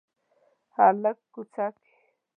[0.75, 1.83] هلک کوڅه کې